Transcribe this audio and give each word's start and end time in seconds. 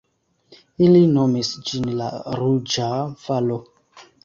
Ili 0.85 1.01
nomis 1.17 1.51
ĝin 1.67 1.85
la 2.01 2.09
Ruĝa 2.41 2.91
Valo. 3.29 3.63